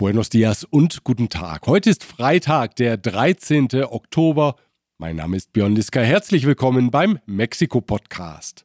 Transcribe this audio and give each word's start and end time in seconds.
Buenos 0.00 0.30
dias 0.30 0.64
und 0.64 1.04
guten 1.04 1.28
Tag. 1.28 1.66
Heute 1.66 1.90
ist 1.90 2.04
Freitag, 2.04 2.74
der 2.76 2.96
13. 2.96 3.68
Oktober. 3.84 4.56
Mein 4.96 5.16
Name 5.16 5.36
ist 5.36 5.52
Björn 5.52 5.76
Liska. 5.76 6.00
Herzlich 6.00 6.46
willkommen 6.46 6.90
beim 6.90 7.18
Mexiko-Podcast. 7.26 8.64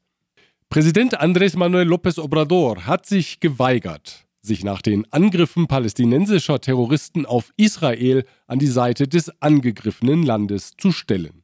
Präsident 0.70 1.20
Andrés 1.20 1.58
Manuel 1.58 1.90
López 1.90 2.22
Obrador 2.22 2.86
hat 2.86 3.06
sich 3.06 3.42
geweigert, 3.42 4.26
sich 4.42 4.64
nach 4.64 4.82
den 4.82 5.12
Angriffen 5.12 5.68
palästinensischer 5.68 6.62
Terroristen 6.62 7.26
auf 7.26 7.52
Israel 7.58 8.24
an 8.48 8.60
die 8.60 8.68
Seite 8.68 9.06
des 9.06 9.30
angegriffenen 9.42 10.24
Landes 10.24 10.72
zu 10.78 10.94
stellen. 10.94 11.44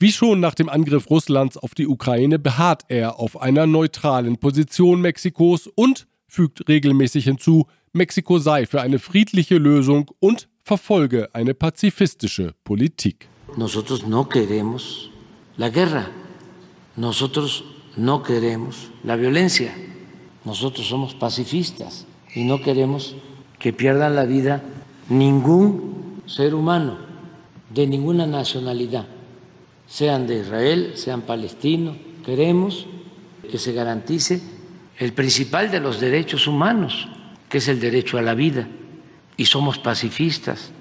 Wie 0.00 0.10
schon 0.10 0.40
nach 0.40 0.56
dem 0.56 0.68
Angriff 0.68 1.08
Russlands 1.08 1.56
auf 1.56 1.76
die 1.76 1.86
Ukraine 1.86 2.40
beharrt 2.40 2.82
er 2.88 3.20
auf 3.20 3.40
einer 3.40 3.68
neutralen 3.68 4.38
Position 4.38 5.00
Mexikos 5.00 5.68
und 5.68 6.08
fügt 6.26 6.68
regelmäßig 6.68 7.24
hinzu, 7.24 7.66
Mexiko 7.92 8.38
sei 8.38 8.66
für 8.66 8.80
eine 8.80 9.00
friedliche 9.00 9.58
Lösung 9.58 10.10
und 10.20 10.48
verfolge 10.62 11.28
eine 11.32 11.54
pazifistische 11.54 12.54
Politik. 12.62 13.28
Nosotros 13.56 14.06
no 14.06 14.28
queremos 14.28 15.10
la 15.56 15.70
guerra. 15.70 16.06
Nosotros 16.96 17.64
no 17.96 18.22
queremos 18.22 18.90
la 19.02 19.16
violencia. 19.16 19.72
Nosotros 20.44 20.86
somos 20.86 21.14
pacifistas 21.14 22.06
y 22.34 22.44
no 22.44 22.60
queremos 22.62 23.16
que 23.58 23.72
pierdan 23.72 24.14
la 24.14 24.24
vida 24.24 24.62
ningún 25.08 26.22
ser 26.26 26.54
humano 26.54 26.96
de 27.74 27.86
ninguna 27.86 28.26
nacionalidad, 28.26 29.06
sean 29.88 30.28
de 30.28 30.40
Israel, 30.40 30.92
sean 30.94 31.22
palestinos. 31.22 31.96
Queremos 32.24 32.86
que 33.50 33.58
se 33.58 33.72
garantice 33.72 34.40
el 34.96 35.12
principal 35.12 35.70
de 35.70 35.80
los 35.80 35.98
derechos 35.98 36.46
humanos, 36.46 37.08
que 37.50 37.58
es 37.58 37.68
el 37.68 37.80
derecho 37.80 38.16
a 38.16 38.22
la 38.22 38.34
vida. 38.34 38.66
Y 39.36 39.44
somos 39.44 39.78
pacifistas. 39.78 40.72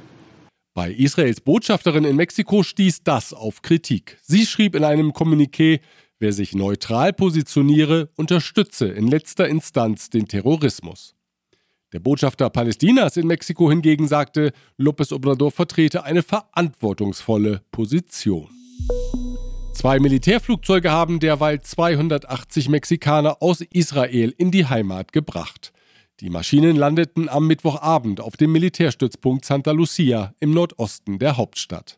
Bei 0.73 0.92
Israels 0.92 1.42
Botschafterin 1.42 2.06
in 2.06 2.16
Mexiko 2.16 2.64
stieß 2.64 3.03
das 3.03 3.34
auf 3.34 3.62
Kritik. 3.62 4.17
Sie 4.22 4.45
schrieb 4.45 4.75
in 4.75 4.86
einem 4.86 5.12
Kommuniqué, 5.12 5.81
wer 6.20 6.31
sich 6.31 6.53
neutral 6.53 7.12
positioniere, 7.12 8.09
unterstütze 8.16 8.88
in 8.88 9.08
letzter 9.08 9.47
Instanz 9.47 10.09
den 10.09 10.28
Terrorismus. 10.28 11.16
Der 11.92 12.00
Botschafter 12.00 12.50
Palästinas 12.52 13.17
in 13.17 13.25
Mexiko 13.25 13.70
hingegen 13.70 14.08
sagte, 14.08 14.53
López 14.78 15.12
Obrador 15.12 15.52
vertrete 15.52 16.03
eine 16.03 16.22
verantwortungsvolle 16.22 17.64
Position. 17.72 18.47
Zwei 19.73 20.00
Militärflugzeuge 20.00 20.92
haben 20.92 21.20
derweil 21.20 21.62
280 21.62 22.70
Mexikaner 22.70 23.42
aus 23.42 23.62
Israel 23.62 24.34
in 24.38 24.52
die 24.52 24.67
Heimat 24.67 25.14
gebracht. 25.14 25.73
Die 26.22 26.30
Maschinen 26.30 26.75
landeten 26.75 27.30
am 27.30 27.48
Mittwochabend 27.48 28.20
auf 28.20 28.36
dem 28.36 28.52
Militärstützpunkt 28.52 29.45
Santa 29.45 29.72
Lucia 29.72 30.34
im 30.42 30.52
Nordosten 30.52 31.17
der 31.17 31.38
Hauptstadt. 31.38 31.98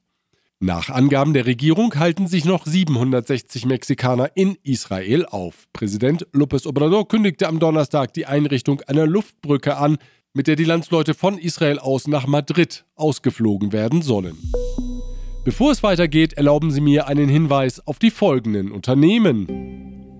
Nach 0.59 0.91
Angaben 0.91 1.33
der 1.33 1.47
Regierung 1.47 1.95
halten 1.95 2.27
sich 2.27 2.45
noch 2.45 2.67
760 2.67 3.65
Mexikaner 3.65 4.29
in 4.35 4.57
Israel 4.61 5.25
auf. 5.25 5.67
Präsident 5.73 6.27
López 6.33 6.67
Obrador 6.67 7.07
kündigte 7.07 7.47
am 7.47 7.57
Donnerstag 7.57 8.13
die 8.13 8.27
Einrichtung 8.27 8.81
einer 8.81 9.07
Luftbrücke 9.07 9.77
an, 9.77 9.97
mit 10.35 10.45
der 10.45 10.55
die 10.55 10.65
Landsleute 10.65 11.15
von 11.15 11.39
Israel 11.39 11.79
aus 11.79 12.07
nach 12.07 12.27
Madrid 12.27 12.85
ausgeflogen 12.93 13.73
werden 13.73 14.03
sollen. 14.03 14.37
Bevor 15.43 15.71
es 15.71 15.81
weitergeht, 15.81 16.33
erlauben 16.33 16.69
Sie 16.69 16.81
mir 16.81 17.07
einen 17.07 17.27
Hinweis 17.27 17.79
auf 17.87 17.97
die 17.97 18.11
folgenden 18.11 18.71
Unternehmen. 18.71 19.47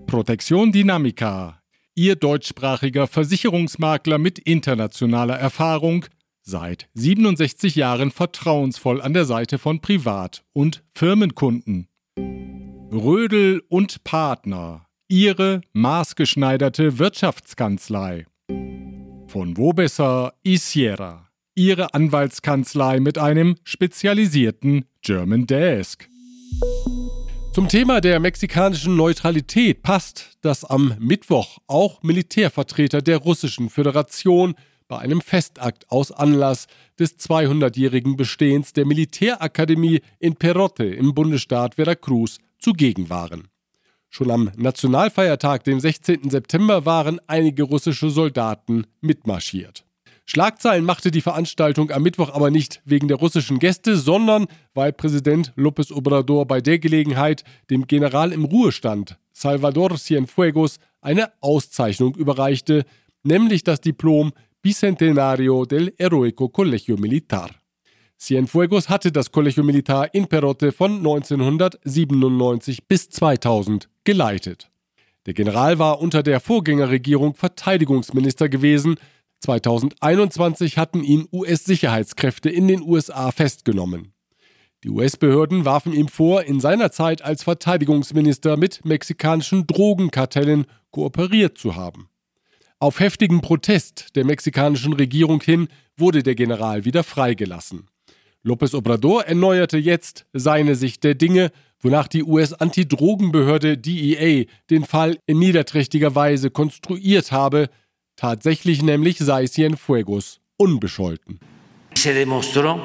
Protection 0.08 0.72
Dynamica 0.72 1.61
Ihr 1.94 2.16
deutschsprachiger 2.16 3.06
Versicherungsmakler 3.06 4.16
mit 4.16 4.38
internationaler 4.38 5.38
Erfahrung, 5.38 6.06
seit 6.40 6.88
67 6.94 7.76
Jahren 7.76 8.10
vertrauensvoll 8.10 9.02
an 9.02 9.12
der 9.12 9.26
Seite 9.26 9.58
von 9.58 9.80
Privat- 9.80 10.42
und 10.54 10.82
Firmenkunden. 10.94 11.88
Rödel 12.16 13.62
und 13.68 14.04
Partner, 14.04 14.86
Ihre 15.08 15.60
maßgeschneiderte 15.74 16.98
Wirtschaftskanzlei. 16.98 18.24
Von 19.26 19.58
wo 19.58 19.74
besser 19.74 20.32
Isiera, 20.42 21.28
Ihre 21.54 21.92
Anwaltskanzlei 21.92 23.00
mit 23.00 23.18
einem 23.18 23.56
spezialisierten 23.64 24.86
German 25.02 25.46
Desk. 25.46 26.08
Zum 27.52 27.68
Thema 27.68 28.00
der 28.00 28.18
mexikanischen 28.18 28.96
Neutralität 28.96 29.82
passt, 29.82 30.38
dass 30.40 30.64
am 30.64 30.94
Mittwoch 30.98 31.58
auch 31.66 32.02
Militärvertreter 32.02 33.02
der 33.02 33.18
Russischen 33.18 33.68
Föderation 33.68 34.54
bei 34.88 34.98
einem 34.98 35.20
Festakt 35.20 35.90
aus 35.90 36.12
Anlass 36.12 36.66
des 36.98 37.18
200-jährigen 37.18 38.16
Bestehens 38.16 38.72
der 38.72 38.86
Militärakademie 38.86 40.00
in 40.18 40.36
Perote 40.36 40.84
im 40.84 41.12
Bundesstaat 41.12 41.74
Veracruz 41.74 42.38
zugegen 42.58 43.10
waren. 43.10 43.48
Schon 44.08 44.30
am 44.30 44.50
Nationalfeiertag, 44.56 45.64
dem 45.64 45.78
16. 45.78 46.30
September, 46.30 46.86
waren 46.86 47.20
einige 47.26 47.64
russische 47.64 48.08
Soldaten 48.08 48.86
mitmarschiert. 49.02 49.84
Schlagzeilen 50.34 50.86
machte 50.86 51.10
die 51.10 51.20
Veranstaltung 51.20 51.90
am 51.90 52.02
Mittwoch 52.04 52.32
aber 52.32 52.50
nicht 52.50 52.80
wegen 52.86 53.06
der 53.06 53.18
russischen 53.18 53.58
Gäste, 53.58 53.98
sondern 53.98 54.46
weil 54.72 54.90
Präsident 54.90 55.52
López 55.58 55.92
Obrador 55.92 56.46
bei 56.46 56.62
der 56.62 56.78
Gelegenheit 56.78 57.44
dem 57.68 57.86
General 57.86 58.32
im 58.32 58.46
Ruhestand 58.46 59.18
Salvador 59.34 59.94
Cienfuegos 59.98 60.78
eine 61.02 61.30
Auszeichnung 61.42 62.14
überreichte, 62.14 62.86
nämlich 63.22 63.62
das 63.62 63.82
Diplom 63.82 64.32
Bicentenario 64.62 65.66
del 65.66 65.92
Heroico 65.98 66.48
Colegio 66.48 66.96
Militar. 66.96 67.50
Cienfuegos 68.18 68.88
hatte 68.88 69.12
das 69.12 69.32
Colegio 69.32 69.62
Militar 69.62 70.14
in 70.14 70.28
Perote 70.28 70.72
von 70.72 70.96
1997 70.96 72.88
bis 72.88 73.10
2000 73.10 73.90
geleitet. 74.04 74.70
Der 75.26 75.34
General 75.34 75.78
war 75.78 76.00
unter 76.00 76.22
der 76.22 76.40
Vorgängerregierung 76.40 77.34
Verteidigungsminister 77.34 78.48
gewesen, 78.48 78.96
2021 79.42 80.78
hatten 80.78 81.02
ihn 81.02 81.26
US-Sicherheitskräfte 81.32 82.48
in 82.48 82.68
den 82.68 82.80
USA 82.82 83.32
festgenommen. 83.32 84.12
Die 84.84 84.90
US-Behörden 84.90 85.64
warfen 85.64 85.92
ihm 85.92 86.08
vor, 86.08 86.44
in 86.44 86.60
seiner 86.60 86.90
Zeit 86.90 87.22
als 87.22 87.42
Verteidigungsminister 87.42 88.56
mit 88.56 88.84
mexikanischen 88.84 89.66
Drogenkartellen 89.66 90.66
kooperiert 90.90 91.58
zu 91.58 91.76
haben. 91.76 92.08
Auf 92.78 92.98
heftigen 92.98 93.40
Protest 93.40 94.16
der 94.16 94.24
mexikanischen 94.24 94.92
Regierung 94.92 95.40
hin 95.40 95.68
wurde 95.96 96.22
der 96.22 96.34
General 96.34 96.84
wieder 96.84 97.04
freigelassen. 97.04 97.88
López 98.44 98.74
Obrador 98.74 99.24
erneuerte 99.24 99.78
jetzt 99.78 100.26
seine 100.32 100.74
Sicht 100.74 101.04
der 101.04 101.14
Dinge, 101.14 101.52
wonach 101.80 102.08
die 102.08 102.24
US-Antidrogenbehörde 102.24 103.78
DEA 103.78 104.46
den 104.70 104.84
Fall 104.84 105.18
in 105.26 105.38
niederträchtiger 105.38 106.16
Weise 106.16 106.50
konstruiert 106.50 107.30
habe, 107.30 107.68
Tatsächlich 108.22 108.84
nämlich 108.84 109.18
sei 109.18 109.48
Cienfuegos 109.48 110.40
unbescholten. 110.56 111.40
Se 111.92 112.14
demostró 112.14 112.78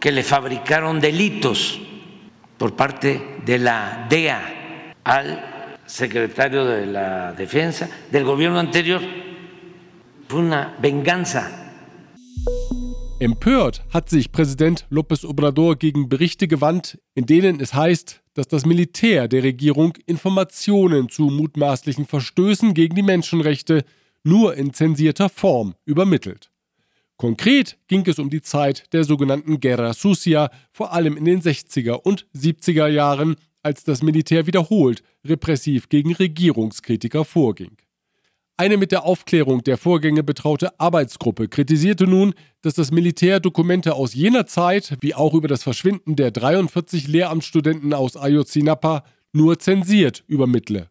que 0.00 0.10
le 0.10 0.24
fabricaron 0.24 1.00
delitos 1.00 1.78
por 2.58 2.74
parte 2.74 3.20
de 3.46 3.58
la 3.60 4.08
DEA 4.10 4.42
al 5.04 5.78
secretario 5.86 6.64
de 6.64 6.84
la 6.84 7.32
Defensa 7.32 7.88
del 8.10 8.24
gobierno 8.24 8.58
anterior. 8.58 9.00
Fue 10.26 10.40
una 10.40 10.74
venganza. 10.82 11.48
Empört 13.20 13.84
hat 13.94 14.10
sich 14.10 14.32
Präsident 14.32 14.84
López 14.90 15.24
Obrador 15.24 15.76
gegen 15.76 16.08
Berichte 16.08 16.48
gewandt, 16.48 16.98
in 17.14 17.26
denen 17.26 17.60
es 17.60 17.72
heißt, 17.72 18.20
dass 18.34 18.48
das 18.48 18.66
Militär 18.66 19.28
der 19.28 19.44
Regierung 19.44 19.96
Informationen 20.06 21.08
zu 21.08 21.30
mutmaßlichen 21.30 22.04
Verstößen 22.04 22.74
gegen 22.74 22.96
die 22.96 23.04
Menschenrechte 23.04 23.84
nur 24.26 24.56
in 24.56 24.72
zensierter 24.72 25.28
Form 25.28 25.74
übermittelt. 25.84 26.50
Konkret 27.16 27.78
ging 27.88 28.04
es 28.06 28.18
um 28.18 28.28
die 28.28 28.42
Zeit 28.42 28.92
der 28.92 29.04
sogenannten 29.04 29.60
Guerra 29.60 29.94
Sucia, 29.94 30.50
vor 30.70 30.92
allem 30.92 31.16
in 31.16 31.24
den 31.24 31.40
60er 31.40 31.94
und 31.94 32.26
70er 32.36 32.88
Jahren, 32.88 33.36
als 33.62 33.84
das 33.84 34.02
Militär 34.02 34.46
wiederholt 34.46 35.02
repressiv 35.24 35.88
gegen 35.88 36.14
Regierungskritiker 36.14 37.24
vorging. 37.24 37.76
Eine 38.58 38.76
mit 38.78 38.90
der 38.90 39.04
Aufklärung 39.04 39.62
der 39.64 39.76
Vorgänge 39.76 40.22
betraute 40.22 40.78
Arbeitsgruppe 40.80 41.48
kritisierte 41.48 42.06
nun, 42.06 42.34
dass 42.62 42.74
das 42.74 42.90
Militär 42.90 43.38
Dokumente 43.38 43.94
aus 43.94 44.14
jener 44.14 44.46
Zeit, 44.46 44.96
wie 45.00 45.14
auch 45.14 45.34
über 45.34 45.48
das 45.48 45.62
Verschwinden 45.62 46.16
der 46.16 46.30
43 46.30 47.06
Lehramtsstudenten 47.06 47.92
aus 47.92 48.16
Ayotzinapa, 48.16 49.04
nur 49.32 49.58
zensiert 49.58 50.24
übermittle. 50.26 50.88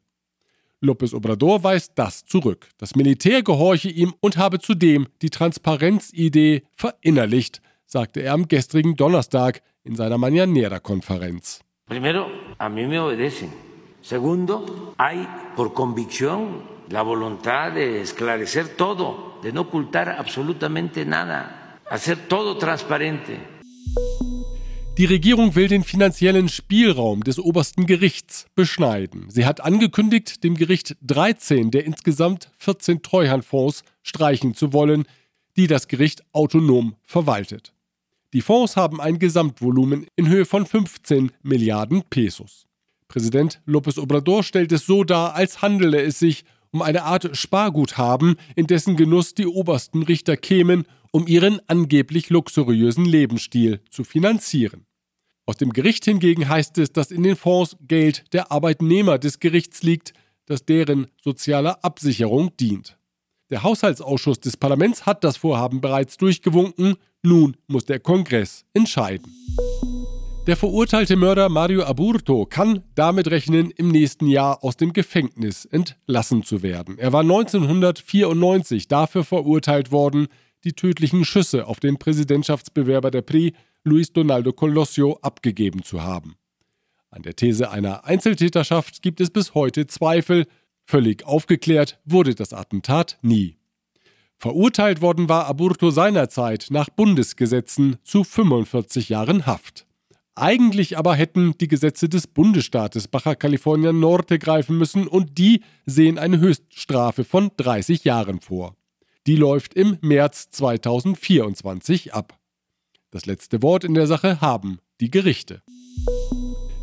López 0.86 1.14
Obrador 1.14 1.64
weist 1.64 1.94
das 1.96 2.24
zurück. 2.26 2.70
Das 2.78 2.96
Militär 2.96 3.44
gehorche 3.44 3.90
ihm 3.90 4.14
und 4.22 4.38
habe 4.38 4.60
zudem 4.60 5.08
die 5.22 5.30
Transparenzidee 5.30 6.64
verinnerlicht, 6.76 7.62
sagte 7.86 8.22
er 8.22 8.34
am 8.34 8.48
gestrigen 8.48 8.96
Donnerstag 8.96 9.62
in 9.84 9.96
seiner 9.96 10.18
Mañanera-Konferenz. 10.18 11.60
Primero, 11.88 12.28
a 12.58 12.70
mí 12.70 12.86
me 12.88 13.00
obedecen. 13.00 13.50
Segundo, 14.02 14.94
hay 14.98 15.28
por 15.56 15.74
convicción 15.74 16.64
la 16.90 17.02
voluntad 17.02 17.74
de 17.74 18.02
esclarecer 18.02 18.70
todo, 18.78 19.40
de 19.42 19.52
no 19.52 19.62
ocultar 19.62 20.10
absolutamente 20.10 21.06
nada. 21.06 21.62
hacer 21.90 22.28
todo 22.28 22.58
transparente. 22.58 23.55
Die 24.97 25.03
Regierung 25.06 25.56
will 25.56 25.68
den 25.68 25.83
finanziellen 25.83 26.47
Spielraum 26.47 27.21
des 27.25 27.38
obersten 27.38 27.86
Gerichts 27.86 28.45
beschneiden. 28.56 29.25
Sie 29.30 29.45
hat 29.45 29.59
angekündigt, 29.59 30.42
dem 30.45 30.56
Gericht 30.56 30.95
13 31.01 31.69
der 31.69 31.83
insgesamt 31.83 32.50
14 32.59 33.01
Treuhandfonds 33.01 33.83
streichen 34.03 34.53
zu 34.53 34.71
wollen, 34.71 35.03
die 35.57 35.68
das 35.68 35.89
Gericht 35.89 36.24
autonom 36.31 36.95
verwaltet. 37.03 37.74
Die 38.31 38.39
Fonds 38.39 38.77
haben 38.77 39.01
ein 39.01 39.19
Gesamtvolumen 39.19 40.07
in 40.15 40.30
Höhe 40.30 40.45
von 40.45 40.65
15 40.65 41.33
Milliarden 41.44 42.03
Pesos. 42.09 42.65
Präsident 43.09 43.62
López 43.68 44.00
Obrador 44.00 44.44
stellt 44.44 44.71
es 44.71 44.86
so 44.86 45.03
dar, 45.03 45.36
als 45.36 45.62
handele 45.62 46.01
es 46.01 46.19
sich 46.19 46.45
um 46.71 46.81
eine 46.81 47.03
Art 47.03 47.36
Sparguthaben, 47.36 48.38
in 48.56 48.68
dessen 48.68 48.95
Genuss 48.95 49.33
die 49.33 49.47
obersten 49.47 50.03
Richter 50.03 50.38
kämen 50.38 50.86
um 51.16 51.28
ihren 51.28 51.62
angeblich 51.68 52.30
luxuriösen 52.30 53.06
Lebensstil 53.06 53.80
zu 53.90 54.04
finanzieren. 54.04 54.86
Aus 55.46 55.56
dem 55.56 55.72
Gericht 55.72 56.04
hingegen 56.04 56.50
heißt 56.50 56.78
es, 56.78 56.92
dass 56.92 57.10
in 57.10 57.24
den 57.24 57.38
Fonds 57.38 57.78
Geld 57.80 58.26
der 58.34 58.52
Arbeitnehmer 58.52 59.18
des 59.18 59.40
Gerichts 59.40 59.82
liegt, 59.82 60.12
das 60.46 60.66
deren 60.66 61.08
sozialer 61.24 61.86
Absicherung 61.86 62.52
dient. 62.58 62.98
Der 63.50 63.64
Haushaltsausschuss 63.64 64.42
des 64.42 64.58
Parlaments 64.58 65.06
hat 65.06 65.24
das 65.24 65.38
Vorhaben 65.38 65.80
bereits 65.80 66.18
durchgewunken, 66.18 66.98
nun 67.24 67.56
muss 67.68 67.86
der 67.86 68.02
Kongress 68.02 68.66
entscheiden. 68.74 69.32
Der 70.48 70.58
verurteilte 70.58 71.16
Mörder 71.16 71.48
Mario 71.48 71.86
Aburto 71.86 72.46
kann 72.46 72.84
damit 72.94 73.32
rechnen, 73.32 73.72
im 73.72 73.88
nächsten 73.88 74.28
Jahr 74.28 74.66
aus 74.66 74.76
dem 74.76 74.92
Gefängnis 74.92 75.64
entlassen 75.64 76.44
zu 76.44 76.62
werden. 76.62 77.00
Er 77.00 77.14
war 77.14 77.22
1994 77.22 78.90
dafür 78.90 79.24
verurteilt 79.24 79.94
worden, 79.94 80.28
die 80.66 80.74
tödlichen 80.74 81.24
Schüsse 81.24 81.68
auf 81.68 81.80
den 81.80 81.98
Präsidentschaftsbewerber 81.98 83.12
der 83.12 83.22
PRI, 83.22 83.54
Luis 83.84 84.12
Donaldo 84.12 84.52
Colosio, 84.52 85.20
abgegeben 85.22 85.84
zu 85.84 86.04
haben. 86.04 86.36
An 87.10 87.22
der 87.22 87.36
These 87.36 87.70
einer 87.70 88.04
Einzeltäterschaft 88.04 89.02
gibt 89.02 89.22
es 89.22 89.30
bis 89.30 89.54
heute 89.54 89.88
Zweifel. 89.88 90.48
Völlig 90.84 91.26
aufgeklärt 91.26 92.00
wurde 92.04 92.36
das 92.36 92.52
Attentat 92.52 93.18
nie. 93.22 93.58
Verurteilt 94.38 95.02
worden 95.02 95.30
war 95.30 95.46
Aburto 95.48 95.92
seinerzeit 95.92 96.68
nach 96.70 96.90
Bundesgesetzen 96.90 97.98
zu 98.04 98.24
45 98.24 99.08
Jahren 99.08 99.46
Haft. 99.46 99.86
Eigentlich 100.36 100.98
aber 100.98 101.16
hätten 101.16 101.58
die 101.58 101.70
Gesetze 101.70 102.10
des 102.10 102.28
Bundesstaates 102.28 103.08
Baja 103.08 103.36
California 103.36 103.94
Norte 103.94 104.38
greifen 104.38 104.78
müssen 104.78 105.08
und 105.08 105.38
die 105.38 105.64
sehen 105.86 106.20
eine 106.20 106.40
Höchststrafe 106.40 107.24
von 107.24 107.52
30 107.56 108.04
Jahren 108.04 108.42
vor. 108.42 108.76
Die 109.27 109.36
läuft 109.36 109.74
im 109.74 109.98
März 110.01 110.50
2024 110.51 112.13
ab. 112.13 112.38
Das 113.10 113.25
letzte 113.25 113.63
Wort 113.63 113.83
in 113.83 113.95
der 113.95 114.06
Sache 114.06 114.39
haben 114.39 114.77
die 115.01 115.10
Gerichte. 115.10 115.63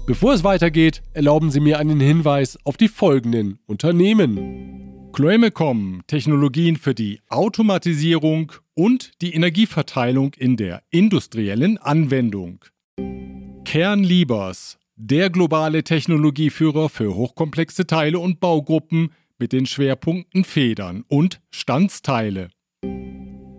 Bevor 0.06 0.34
es 0.34 0.42
weitergeht, 0.42 1.02
erlauben 1.12 1.52
Sie 1.52 1.60
mir 1.60 1.78
einen 1.78 2.00
Hinweis 2.00 2.58
auf 2.64 2.76
die 2.76 2.88
folgenden 2.88 3.60
Unternehmen. 3.66 5.10
Chloemecom, 5.12 6.02
Technologien 6.08 6.76
für 6.76 6.94
die 6.94 7.20
Automatisierung 7.28 8.50
und 8.74 9.12
die 9.22 9.34
Energieverteilung 9.34 10.34
in 10.34 10.56
der 10.56 10.82
industriellen 10.90 11.78
Anwendung. 11.78 12.64
Kernliebers, 13.64 14.78
der 14.96 15.30
globale 15.30 15.84
Technologieführer 15.84 16.88
für 16.88 17.14
hochkomplexe 17.14 17.86
Teile 17.86 18.18
und 18.18 18.40
Baugruppen 18.40 19.10
mit 19.42 19.52
den 19.52 19.66
Schwerpunkten 19.66 20.44
Federn 20.44 21.04
und 21.08 21.40
Standsteile. 21.50 22.50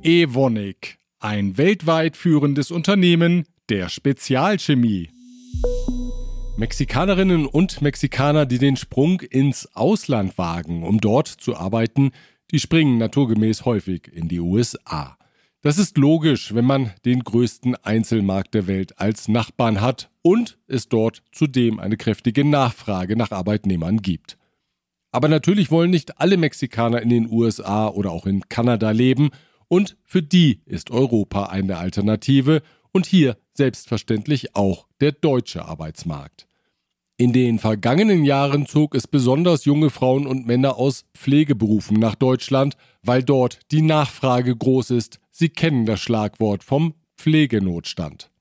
Evonik, 0.01 0.97
ein 1.19 1.57
weltweit 1.57 2.15
führendes 2.15 2.71
Unternehmen 2.71 3.43
der 3.67 3.89
Spezialchemie. 3.89 5.09
Mexikanerinnen 6.55 7.45
und 7.45 7.81
Mexikaner, 7.81 8.45
die 8.45 8.59
den 8.59 8.77
Sprung 8.77 9.19
ins 9.19 9.75
Ausland 9.75 10.37
wagen, 10.37 10.83
um 10.83 11.01
dort 11.01 11.27
zu 11.27 11.57
arbeiten, 11.57 12.11
die 12.51 12.59
springen 12.59 12.97
naturgemäß 12.97 13.65
häufig 13.65 14.07
in 14.07 14.29
die 14.29 14.39
USA. 14.39 15.17
Das 15.63 15.77
ist 15.77 15.97
logisch, 15.97 16.55
wenn 16.55 16.63
man 16.63 16.91
den 17.03 17.25
größten 17.25 17.75
Einzelmarkt 17.75 18.53
der 18.53 18.67
Welt 18.67 18.99
als 19.01 19.27
Nachbarn 19.27 19.81
hat 19.81 20.09
und 20.21 20.57
es 20.65 20.87
dort 20.87 21.23
zudem 21.33 21.81
eine 21.81 21.97
kräftige 21.97 22.45
Nachfrage 22.45 23.17
nach 23.17 23.31
Arbeitnehmern 23.31 23.97
gibt. 23.97 24.37
Aber 25.13 25.27
natürlich 25.27 25.69
wollen 25.69 25.91
nicht 25.91 26.19
alle 26.19 26.37
Mexikaner 26.37 27.01
in 27.01 27.09
den 27.09 27.31
USA 27.31 27.87
oder 27.87 28.11
auch 28.11 28.25
in 28.25 28.49
Kanada 28.49 28.91
leben 28.91 29.29
und 29.67 29.95
für 30.03 30.23
die 30.23 30.61
ist 30.65 30.89
Europa 30.91 31.45
eine 31.45 31.77
Alternative 31.77 32.63
und 32.91 33.05
hier 33.05 33.37
selbstverständlich 33.53 34.55
auch 34.55 34.87
der 35.01 35.11
deutsche 35.11 35.65
Arbeitsmarkt. 35.65 36.47
In 37.15 37.31
den 37.31 37.59
vergangenen 37.59 38.25
Jahren 38.25 38.65
zog 38.65 38.95
es 38.95 39.07
besonders 39.07 39.65
junge 39.65 39.91
Frauen 39.91 40.25
und 40.25 40.47
Männer 40.47 40.77
aus 40.77 41.05
Pflegeberufen 41.13 41.99
nach 41.99 42.15
Deutschland, 42.15 42.75
weil 43.03 43.21
dort 43.21 43.59
die 43.71 43.83
Nachfrage 43.83 44.55
groß 44.55 44.89
ist. 44.89 45.19
Sie 45.29 45.49
kennen 45.49 45.85
das 45.85 45.99
Schlagwort 46.01 46.63
vom 46.63 46.95
Pflegenotstand. 47.17 48.32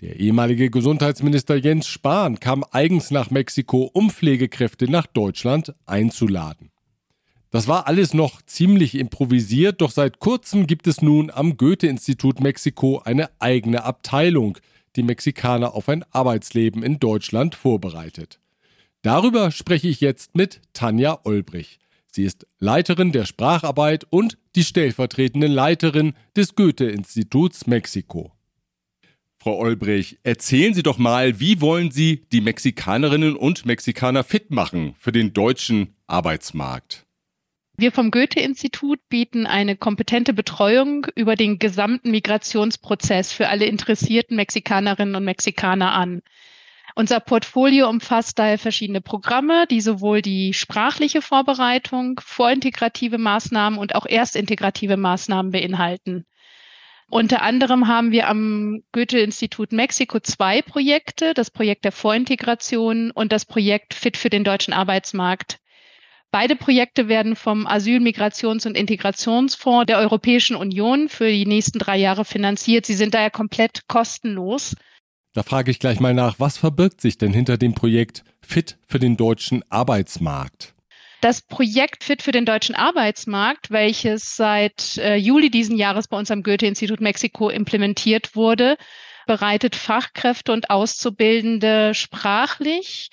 Der 0.00 0.20
ehemalige 0.20 0.70
Gesundheitsminister 0.70 1.56
Jens 1.56 1.88
Spahn 1.88 2.38
kam 2.38 2.64
eigens 2.70 3.10
nach 3.10 3.30
Mexiko, 3.30 3.90
um 3.92 4.10
Pflegekräfte 4.10 4.88
nach 4.88 5.06
Deutschland 5.06 5.74
einzuladen. 5.86 6.70
Das 7.50 7.66
war 7.66 7.88
alles 7.88 8.14
noch 8.14 8.42
ziemlich 8.42 8.94
improvisiert, 8.94 9.80
doch 9.80 9.90
seit 9.90 10.20
kurzem 10.20 10.66
gibt 10.66 10.86
es 10.86 11.02
nun 11.02 11.30
am 11.30 11.56
Goethe-Institut 11.56 12.40
Mexiko 12.40 13.00
eine 13.04 13.30
eigene 13.40 13.84
Abteilung, 13.84 14.58
die 14.94 15.02
Mexikaner 15.02 15.74
auf 15.74 15.88
ein 15.88 16.04
Arbeitsleben 16.12 16.82
in 16.82 17.00
Deutschland 17.00 17.56
vorbereitet. 17.56 18.38
Darüber 19.02 19.50
spreche 19.50 19.88
ich 19.88 20.00
jetzt 20.00 20.36
mit 20.36 20.60
Tanja 20.74 21.18
Olbrich. 21.24 21.78
Sie 22.12 22.24
ist 22.24 22.46
Leiterin 22.58 23.12
der 23.12 23.24
Spracharbeit 23.24 24.06
und 24.10 24.38
die 24.54 24.64
stellvertretende 24.64 25.46
Leiterin 25.46 26.14
des 26.36 26.54
Goethe-Instituts 26.54 27.66
Mexiko. 27.66 28.37
Frau 29.40 29.56
Olbrich, 29.56 30.18
erzählen 30.24 30.74
Sie 30.74 30.82
doch 30.82 30.98
mal, 30.98 31.38
wie 31.38 31.60
wollen 31.60 31.92
Sie 31.92 32.26
die 32.32 32.40
Mexikanerinnen 32.40 33.36
und 33.36 33.66
Mexikaner 33.66 34.24
fit 34.24 34.50
machen 34.50 34.96
für 34.98 35.12
den 35.12 35.32
deutschen 35.32 35.94
Arbeitsmarkt? 36.08 37.06
Wir 37.76 37.92
vom 37.92 38.10
Goethe-Institut 38.10 38.98
bieten 39.08 39.46
eine 39.46 39.76
kompetente 39.76 40.32
Betreuung 40.32 41.06
über 41.14 41.36
den 41.36 41.60
gesamten 41.60 42.10
Migrationsprozess 42.10 43.32
für 43.32 43.48
alle 43.48 43.66
interessierten 43.66 44.36
Mexikanerinnen 44.36 45.14
und 45.14 45.24
Mexikaner 45.24 45.92
an. 45.92 46.22
Unser 46.96 47.20
Portfolio 47.20 47.88
umfasst 47.88 48.40
daher 48.40 48.58
verschiedene 48.58 49.00
Programme, 49.00 49.68
die 49.70 49.80
sowohl 49.80 50.20
die 50.20 50.52
sprachliche 50.52 51.22
Vorbereitung, 51.22 52.20
vorintegrative 52.24 53.18
Maßnahmen 53.18 53.78
und 53.78 53.94
auch 53.94 54.06
erstintegrative 54.06 54.96
Maßnahmen 54.96 55.52
beinhalten. 55.52 56.26
Unter 57.10 57.40
anderem 57.40 57.88
haben 57.88 58.12
wir 58.12 58.28
am 58.28 58.82
Goethe-Institut 58.92 59.72
Mexiko 59.72 60.20
zwei 60.20 60.60
Projekte, 60.60 61.32
das 61.32 61.50
Projekt 61.50 61.86
der 61.86 61.92
Vorintegration 61.92 63.10
und 63.10 63.32
das 63.32 63.46
Projekt 63.46 63.94
Fit 63.94 64.18
für 64.18 64.28
den 64.28 64.44
deutschen 64.44 64.74
Arbeitsmarkt. 64.74 65.58
Beide 66.30 66.54
Projekte 66.54 67.08
werden 67.08 67.34
vom 67.34 67.66
Asyl-, 67.66 68.00
Migrations- 68.00 68.66
und 68.66 68.76
Integrationsfonds 68.76 69.86
der 69.86 69.96
Europäischen 69.96 70.54
Union 70.54 71.08
für 71.08 71.30
die 71.30 71.46
nächsten 71.46 71.78
drei 71.78 71.96
Jahre 71.96 72.26
finanziert. 72.26 72.84
Sie 72.84 72.94
sind 72.94 73.14
daher 73.14 73.30
komplett 73.30 73.88
kostenlos. 73.88 74.76
Da 75.32 75.42
frage 75.42 75.70
ich 75.70 75.78
gleich 75.78 76.00
mal 76.00 76.12
nach, 76.12 76.38
was 76.38 76.58
verbirgt 76.58 77.00
sich 77.00 77.16
denn 77.16 77.32
hinter 77.32 77.56
dem 77.56 77.74
Projekt 77.74 78.24
Fit 78.42 78.78
für 78.86 78.98
den 78.98 79.16
deutschen 79.16 79.62
Arbeitsmarkt? 79.70 80.74
Das 81.20 81.42
Projekt 81.42 82.04
Fit 82.04 82.22
für 82.22 82.30
den 82.30 82.44
deutschen 82.44 82.76
Arbeitsmarkt, 82.76 83.70
welches 83.70 84.36
seit 84.36 84.98
äh, 84.98 85.16
Juli 85.16 85.50
diesen 85.50 85.76
Jahres 85.76 86.06
bei 86.06 86.16
uns 86.16 86.30
am 86.30 86.44
Goethe-Institut 86.44 87.00
Mexiko 87.00 87.50
implementiert 87.50 88.36
wurde, 88.36 88.76
bereitet 89.26 89.74
Fachkräfte 89.74 90.52
und 90.52 90.70
Auszubildende 90.70 91.92
sprachlich 91.94 93.10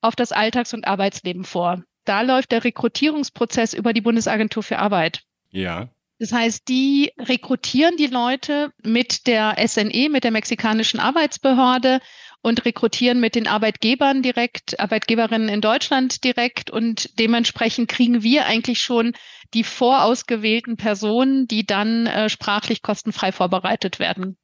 auf 0.00 0.16
das 0.16 0.32
Alltags- 0.32 0.74
und 0.74 0.86
Arbeitsleben 0.86 1.44
vor. 1.44 1.82
Da 2.04 2.22
läuft 2.22 2.52
der 2.52 2.64
Rekrutierungsprozess 2.64 3.72
über 3.72 3.92
die 3.92 4.02
Bundesagentur 4.02 4.62
für 4.62 4.78
Arbeit. 4.78 5.22
Ja. 5.50 5.88
Das 6.18 6.32
heißt, 6.32 6.68
die 6.68 7.12
rekrutieren 7.18 7.96
die 7.96 8.06
Leute 8.06 8.72
mit 8.82 9.26
der 9.26 9.56
SNE, 9.66 10.08
mit 10.10 10.24
der 10.24 10.30
mexikanischen 10.30 11.00
Arbeitsbehörde 11.00 12.00
und 12.44 12.66
rekrutieren 12.66 13.20
mit 13.20 13.34
den 13.34 13.46
Arbeitgebern 13.46 14.22
direkt, 14.22 14.78
Arbeitgeberinnen 14.78 15.48
in 15.48 15.62
Deutschland 15.62 16.24
direkt 16.24 16.70
und 16.70 17.18
dementsprechend 17.18 17.88
kriegen 17.88 18.22
wir 18.22 18.44
eigentlich 18.44 18.82
schon 18.82 19.14
die 19.54 19.64
vorausgewählten 19.64 20.76
Personen, 20.76 21.48
die 21.48 21.64
dann 21.64 22.06
äh, 22.06 22.28
sprachlich 22.28 22.82
kostenfrei 22.82 23.32
vorbereitet 23.32 23.98
werden. 23.98 24.36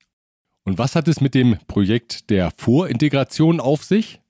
Und 0.64 0.78
was 0.78 0.96
hat 0.96 1.08
es 1.08 1.20
mit 1.20 1.34
dem 1.34 1.58
Projekt 1.66 2.30
der 2.30 2.52
Vorintegration 2.56 3.60
auf 3.60 3.84
sich? 3.84 4.20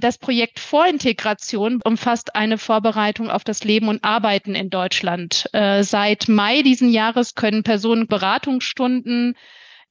Das 0.00 0.18
Projekt 0.18 0.60
Vorintegration 0.60 1.80
umfasst 1.82 2.34
eine 2.34 2.58
Vorbereitung 2.58 3.30
auf 3.30 3.42
das 3.42 3.64
Leben 3.64 3.88
und 3.88 4.04
Arbeiten 4.04 4.54
in 4.54 4.68
Deutschland. 4.68 5.48
Äh, 5.54 5.82
seit 5.82 6.28
Mai 6.28 6.60
diesen 6.60 6.90
Jahres 6.90 7.34
können 7.34 7.62
Personen 7.62 8.06
Beratungsstunden, 8.06 9.34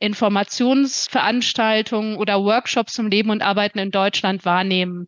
Informationsveranstaltungen 0.04 2.18
oder 2.18 2.44
Workshops 2.44 2.94
zum 2.94 3.08
Leben 3.08 3.30
und 3.30 3.42
Arbeiten 3.42 3.80
in 3.80 3.90
Deutschland 3.90 4.44
wahrnehmen. 4.44 5.08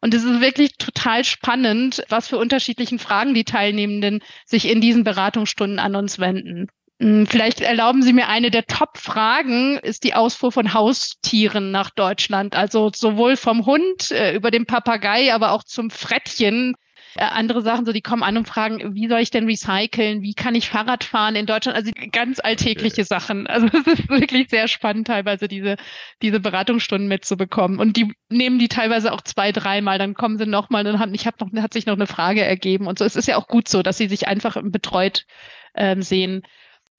Und 0.00 0.14
es 0.14 0.22
ist 0.22 0.40
wirklich 0.40 0.76
total 0.78 1.24
spannend, 1.24 2.04
was 2.08 2.28
für 2.28 2.38
unterschiedlichen 2.38 3.00
Fragen 3.00 3.34
die 3.34 3.42
Teilnehmenden 3.42 4.20
sich 4.46 4.68
in 4.68 4.80
diesen 4.80 5.02
Beratungsstunden 5.02 5.80
an 5.80 5.96
uns 5.96 6.20
wenden. 6.20 6.68
Hm, 7.00 7.26
vielleicht 7.26 7.60
erlauben 7.60 8.02
Sie 8.02 8.12
mir 8.12 8.28
eine 8.28 8.50
der 8.50 8.66
Top-Fragen, 8.66 9.78
ist 9.78 10.04
die 10.04 10.14
Ausfuhr 10.14 10.52
von 10.52 10.72
Haustieren 10.72 11.72
nach 11.72 11.90
Deutschland. 11.90 12.54
Also 12.54 12.92
sowohl 12.94 13.36
vom 13.36 13.66
Hund 13.66 14.12
äh, 14.12 14.34
über 14.34 14.50
den 14.50 14.66
Papagei, 14.66 15.34
aber 15.34 15.52
auch 15.52 15.64
zum 15.64 15.90
Frettchen. 15.90 16.74
Äh, 17.18 17.24
andere 17.24 17.62
Sachen, 17.62 17.84
so 17.84 17.92
die 17.92 18.00
kommen 18.00 18.22
an 18.22 18.36
und 18.36 18.46
fragen, 18.46 18.94
wie 18.94 19.08
soll 19.08 19.18
ich 19.18 19.32
denn 19.32 19.46
recyceln? 19.46 20.22
Wie 20.22 20.34
kann 20.34 20.54
ich 20.54 20.68
Fahrrad 20.68 21.02
fahren 21.02 21.34
in 21.34 21.46
Deutschland? 21.46 21.76
Also 21.76 21.90
ganz 22.12 22.38
alltägliche 22.38 23.04
Sachen. 23.04 23.48
Also 23.48 23.66
es 23.72 23.86
ist 23.88 24.08
wirklich 24.08 24.48
sehr 24.50 24.68
spannend, 24.68 25.08
teilweise 25.08 25.48
diese, 25.48 25.74
diese 26.22 26.38
Beratungsstunden 26.38 27.08
mitzubekommen. 27.08 27.80
Und 27.80 27.96
die 27.96 28.12
nehmen 28.28 28.60
die 28.60 28.68
teilweise 28.68 29.12
auch 29.12 29.20
zwei, 29.22 29.50
dreimal. 29.50 29.98
Dann 29.98 30.14
kommen 30.14 30.38
sie 30.38 30.46
nochmal 30.46 30.86
und 30.86 31.00
haben, 31.00 31.12
ich 31.12 31.26
habe 31.26 31.44
noch, 31.44 31.60
hat 31.60 31.72
sich 31.72 31.86
noch 31.86 31.96
eine 31.96 32.06
Frage 32.06 32.44
ergeben 32.44 32.86
und 32.86 33.00
so. 33.00 33.04
Es 33.04 33.16
ist 33.16 33.26
ja 33.26 33.36
auch 33.36 33.48
gut 33.48 33.66
so, 33.66 33.82
dass 33.82 33.98
sie 33.98 34.06
sich 34.06 34.28
einfach 34.28 34.56
betreut 34.62 35.26
ähm, 35.74 36.02
sehen. 36.02 36.42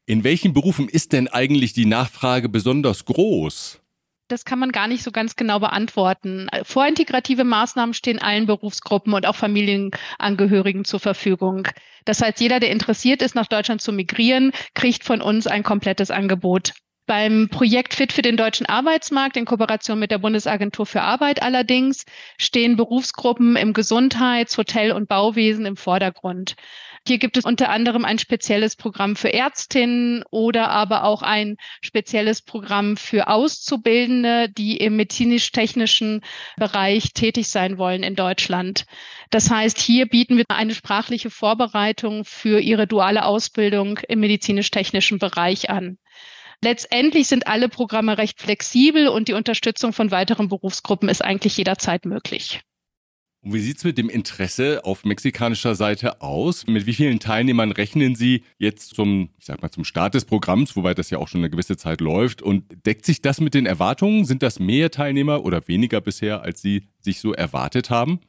In 0.05 0.25
welchen 0.25 0.51
Berufen 0.51 0.89
ist 0.89 1.13
denn 1.13 1.29
eigentlich 1.29 1.71
die 1.71 1.85
Nachfrage 1.85 2.49
besonders 2.49 3.05
groß? 3.05 3.79
Das 4.29 4.45
kann 4.45 4.59
man 4.59 4.71
gar 4.71 4.87
nicht 4.87 5.03
so 5.03 5.11
ganz 5.11 5.35
genau 5.35 5.59
beantworten. 5.59 6.49
Vorintegrative 6.63 7.43
Maßnahmen 7.43 7.95
stehen 7.95 8.19
allen 8.19 8.45
Berufsgruppen 8.45 9.13
und 9.13 9.25
auch 9.25 9.35
Familienangehörigen 9.35 10.85
zur 10.85 10.99
Verfügung. 10.99 11.67
Das 12.05 12.21
heißt, 12.21 12.39
jeder, 12.39 12.59
der 12.59 12.69
interessiert 12.69 13.23
ist, 13.23 13.33
nach 13.33 13.47
Deutschland 13.47 13.81
zu 13.81 13.91
migrieren, 13.91 14.51
kriegt 14.75 15.03
von 15.03 15.23
uns 15.23 15.47
ein 15.47 15.63
komplettes 15.63 16.11
Angebot. 16.11 16.73
Beim 17.09 17.49
Projekt 17.49 17.95
Fit 17.95 18.13
für 18.13 18.21
den 18.21 18.37
deutschen 18.37 18.67
Arbeitsmarkt 18.67 19.35
in 19.35 19.45
Kooperation 19.45 19.97
mit 19.97 20.11
der 20.11 20.19
Bundesagentur 20.19 20.85
für 20.85 21.01
Arbeit 21.01 21.41
allerdings 21.41 22.05
stehen 22.37 22.75
Berufsgruppen 22.75 23.55
im 23.55 23.73
Gesundheits-, 23.73 24.59
Hotel- 24.59 24.91
und 24.91 25.09
Bauwesen 25.09 25.65
im 25.65 25.75
Vordergrund. 25.75 26.55
Hier 27.07 27.17
gibt 27.17 27.35
es 27.35 27.45
unter 27.45 27.69
anderem 27.69 28.05
ein 28.05 28.19
spezielles 28.19 28.75
Programm 28.75 29.15
für 29.15 29.33
Ärztinnen 29.33 30.23
oder 30.29 30.69
aber 30.69 31.03
auch 31.03 31.23
ein 31.23 31.57
spezielles 31.81 32.43
Programm 32.43 32.95
für 32.95 33.27
Auszubildende, 33.27 34.47
die 34.47 34.77
im 34.77 34.95
medizinisch-technischen 34.95 36.21
Bereich 36.57 37.13
tätig 37.13 37.47
sein 37.47 37.79
wollen 37.79 38.03
in 38.03 38.13
Deutschland. 38.13 38.85
Das 39.31 39.49
heißt, 39.49 39.79
hier 39.79 40.05
bieten 40.05 40.37
wir 40.37 40.45
eine 40.49 40.75
sprachliche 40.75 41.31
Vorbereitung 41.31 42.23
für 42.23 42.59
ihre 42.59 42.85
duale 42.85 43.25
Ausbildung 43.25 43.97
im 44.07 44.19
medizinisch-technischen 44.19 45.17
Bereich 45.17 45.71
an. 45.71 45.97
Letztendlich 46.63 47.27
sind 47.27 47.47
alle 47.47 47.69
Programme 47.69 48.17
recht 48.17 48.41
flexibel 48.41 49.07
und 49.07 49.27
die 49.29 49.33
Unterstützung 49.33 49.93
von 49.93 50.11
weiteren 50.11 50.49
Berufsgruppen 50.49 51.07
ist 51.07 51.23
eigentlich 51.23 51.55
jederzeit 51.57 52.05
möglich. 52.05 52.61
Und 53.41 53.53
wie 53.53 53.59
sieht 53.61 53.77
es 53.77 53.85
mit 53.85 53.97
dem 53.97 54.09
Interesse 54.09 54.83
auf 54.83 55.05
mexikanischer 55.05 55.73
Seite 55.73 56.21
aus? 56.21 56.67
Mit 56.67 56.85
wie 56.85 56.93
vielen 56.93 57.21
Teilnehmern 57.21 57.71
rechnen 57.71 58.15
Sie 58.15 58.43
jetzt 58.57 58.93
zum, 58.93 59.29
ich 59.37 59.45
sag 59.45 59.61
mal, 59.61 59.71
zum 59.71 59.85
Start 59.85 60.13
des 60.13 60.25
Programms, 60.25 60.75
wobei 60.75 60.93
das 60.93 61.09
ja 61.09 61.19
auch 61.19 61.29
schon 61.29 61.39
eine 61.39 61.49
gewisse 61.49 61.77
Zeit 61.77 62.01
läuft? 62.01 62.41
Und 62.41 62.65
deckt 62.85 63.05
sich 63.05 63.21
das 63.21 63.39
mit 63.39 63.53
den 63.53 63.65
Erwartungen? 63.65 64.25
Sind 64.25 64.43
das 64.43 64.59
mehr 64.59 64.91
Teilnehmer 64.91 65.45
oder 65.45 65.65
weniger 65.69 66.01
bisher, 66.01 66.41
als 66.41 66.61
Sie 66.61 66.89
sich 66.99 67.21
so 67.21 67.31
erwartet 67.31 67.89
haben? 67.89 68.19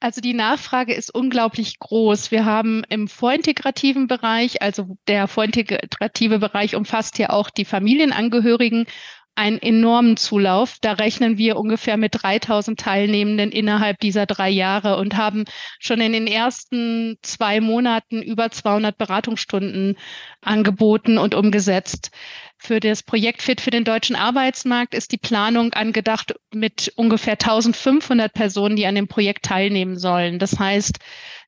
Also 0.00 0.20
die 0.20 0.34
Nachfrage 0.34 0.94
ist 0.94 1.12
unglaublich 1.12 1.78
groß. 1.80 2.30
Wir 2.30 2.44
haben 2.44 2.84
im 2.88 3.08
vorintegrativen 3.08 4.06
Bereich, 4.06 4.62
also 4.62 4.96
der 5.08 5.26
vorintegrative 5.26 6.38
Bereich 6.38 6.76
umfasst 6.76 7.18
ja 7.18 7.30
auch 7.30 7.50
die 7.50 7.64
Familienangehörigen 7.64 8.86
einen 9.34 9.58
enormen 9.58 10.16
Zulauf. 10.16 10.78
Da 10.80 10.92
rechnen 10.92 11.38
wir 11.38 11.56
ungefähr 11.56 11.96
mit 11.96 12.22
3000 12.22 12.78
Teilnehmenden 12.78 13.52
innerhalb 13.52 13.98
dieser 13.98 14.26
drei 14.26 14.50
Jahre 14.50 14.96
und 14.98 15.16
haben 15.16 15.44
schon 15.78 16.00
in 16.00 16.12
den 16.12 16.26
ersten 16.26 17.16
zwei 17.22 17.60
Monaten 17.60 18.20
über 18.20 18.50
200 18.50 18.98
Beratungsstunden 18.98 19.96
angeboten 20.42 21.18
und 21.18 21.34
umgesetzt. 21.36 22.10
Für 22.58 22.80
das 22.80 23.02
Projekt 23.02 23.40
Fit 23.42 23.60
für 23.60 23.70
den 23.70 23.84
deutschen 23.84 24.16
Arbeitsmarkt 24.16 24.92
ist 24.92 25.12
die 25.12 25.16
Planung 25.16 25.72
angedacht 25.74 26.34
mit 26.52 26.92
ungefähr 26.96 27.34
1500 27.34 28.32
Personen, 28.32 28.76
die 28.76 28.86
an 28.86 28.96
dem 28.96 29.06
Projekt 29.06 29.44
teilnehmen 29.44 29.96
sollen. 29.96 30.38
Das 30.38 30.58
heißt, 30.58 30.98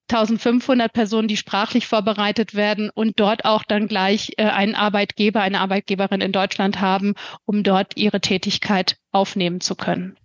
1500 0.08 0.92
Personen, 0.92 1.28
die 1.28 1.36
sprachlich 1.36 1.86
vorbereitet 1.86 2.54
werden 2.54 2.90
und 2.90 3.18
dort 3.20 3.44
auch 3.44 3.64
dann 3.64 3.86
gleich 3.86 4.32
äh, 4.36 4.44
einen 4.44 4.74
Arbeitgeber, 4.74 5.40
eine 5.40 5.60
Arbeitgeberin 5.60 6.20
in 6.20 6.32
Deutschland 6.32 6.80
haben, 6.80 7.14
um 7.44 7.62
dort 7.62 7.96
ihre 7.96 8.20
Tätigkeit 8.20 8.96
aufnehmen 9.12 9.60
zu 9.60 9.74
können. 9.74 10.16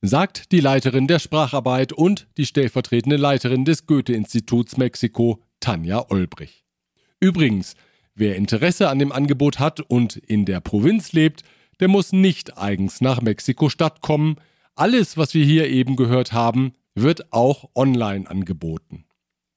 Sagt 0.00 0.50
die 0.52 0.60
Leiterin 0.60 1.06
der 1.06 1.20
Spracharbeit 1.20 1.92
und 1.92 2.26
die 2.36 2.46
stellvertretende 2.46 3.16
Leiterin 3.16 3.64
des 3.64 3.86
Goethe-Instituts 3.86 4.76
Mexiko, 4.76 5.44
Tanja 5.60 6.04
Olbrich. 6.10 6.64
Übrigens, 7.20 7.74
wer 8.14 8.36
Interesse 8.36 8.88
an 8.88 8.98
dem 8.98 9.12
Angebot 9.12 9.58
hat 9.58 9.80
und 9.80 10.16
in 10.16 10.44
der 10.44 10.60
Provinz 10.60 11.12
lebt, 11.12 11.42
der 11.80 11.88
muss 11.88 12.12
nicht 12.12 12.58
eigens 12.58 13.00
nach 13.00 13.20
Mexiko-Stadt 13.20 14.02
kommen. 14.02 14.36
Alles, 14.74 15.16
was 15.16 15.34
wir 15.34 15.44
hier 15.44 15.68
eben 15.68 15.96
gehört 15.96 16.32
haben, 16.32 16.72
wird 16.94 17.32
auch 17.32 17.70
online 17.74 18.28
angeboten. 18.28 19.04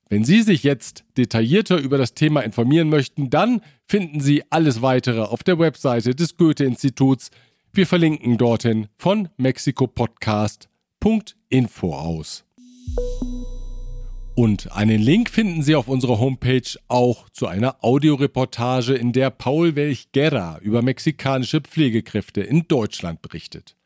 Wenn 0.10 0.24
Sie 0.24 0.44
sich 0.44 0.64
jetzt 0.64 1.04
detaillierter 1.18 1.78
über 1.78 1.98
das 1.98 2.14
Thema 2.14 2.42
informieren 2.42 2.90
möchten, 2.90 3.30
dann 3.30 3.62
finden 3.86 4.20
Sie 4.20 4.44
alles 4.50 4.82
weitere 4.82 5.22
auf 5.22 5.44
der 5.44 5.60
Webseite 5.60 6.16
des 6.16 6.38
Goethe-Instituts. 6.38 7.32
Wir 7.74 7.88
verlinken 7.88 8.38
dorthin 8.38 8.88
von 8.98 9.30
mexikopodcast.info 9.38 11.94
aus. 11.94 12.46
Und 14.36 14.74
einen 14.74 15.02
Link 15.02 15.30
finden 15.30 15.64
Sie 15.64 15.76
auf 15.76 15.88
unserer 15.88 16.20
Homepage 16.20 16.70
auch 16.90 17.30
zu 17.30 17.48
einer 17.48 17.78
Audioreportage, 17.82 18.94
in 18.94 19.14
der 19.14 19.30
Paul 19.30 19.78
Welch-Guerra 19.78 20.60
über 20.62 20.82
mexikanische 20.82 21.62
Pflegekräfte 21.62 22.42
in 22.42 22.68
Deutschland 22.68 23.22
berichtet. 23.22 23.78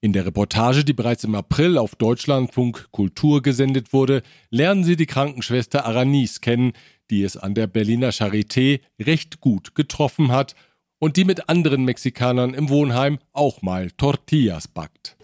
In 0.00 0.12
der 0.12 0.24
Reportage, 0.24 0.84
die 0.84 0.92
bereits 0.92 1.24
im 1.24 1.34
April 1.34 1.78
auf 1.78 1.96
Deutschlandfunk 1.96 2.92
Kultur 2.92 3.42
gesendet 3.42 3.92
wurde, 3.92 4.22
lernen 4.50 4.84
Sie 4.84 4.94
die 4.94 5.06
Krankenschwester 5.06 5.84
Aranis 5.84 6.40
kennen, 6.40 6.74
die 7.10 7.24
es 7.24 7.36
an 7.36 7.54
der 7.54 7.66
Berliner 7.66 8.10
Charité 8.10 8.80
recht 9.00 9.40
gut 9.40 9.74
getroffen 9.74 10.30
hat 10.30 10.54
und 11.00 11.16
die 11.16 11.24
mit 11.24 11.48
anderen 11.48 11.84
Mexikanern 11.84 12.54
im 12.54 12.68
Wohnheim 12.68 13.18
auch 13.32 13.62
mal 13.62 13.90
Tortillas 13.90 14.68
backt. 14.68 15.16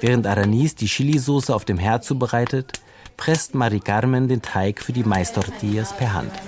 Während 0.00 0.26
Aranis 0.26 0.74
die 0.74 0.86
Chilisauce 0.86 1.50
auf 1.50 1.66
dem 1.66 1.76
Herd 1.76 2.04
zubereitet, 2.04 2.80
presst 3.18 3.54
Mari 3.54 3.80
Carmen 3.80 4.28
den 4.28 4.40
Teig 4.40 4.80
für 4.80 4.94
die 4.94 5.04
Mais-Tortillas 5.04 5.94
per 5.94 6.14
Hand. 6.14 6.32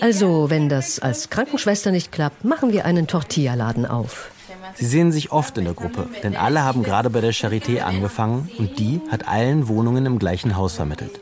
Also, 0.00 0.48
wenn 0.48 0.68
das 0.68 1.00
als 1.00 1.30
Krankenschwester 1.30 1.90
nicht 1.90 2.12
klappt, 2.12 2.44
machen 2.44 2.72
wir 2.72 2.84
einen 2.84 3.08
Tortilla-Laden 3.08 3.86
auf. 3.86 4.30
Sie 4.74 4.86
sehen 4.86 5.10
sich 5.10 5.32
oft 5.32 5.58
in 5.58 5.64
der 5.64 5.74
Gruppe, 5.74 6.08
denn 6.22 6.36
alle 6.36 6.62
haben 6.62 6.84
gerade 6.84 7.10
bei 7.10 7.20
der 7.20 7.34
Charité 7.34 7.80
angefangen 7.80 8.48
und 8.58 8.78
die 8.78 9.00
hat 9.10 9.26
allen 9.26 9.68
Wohnungen 9.68 10.06
im 10.06 10.18
gleichen 10.18 10.56
Haus 10.56 10.74
vermittelt. 10.74 11.20